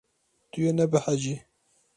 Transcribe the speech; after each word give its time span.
Tu 0.51 0.59
yê 0.63 0.71
nebehecî. 0.79 1.35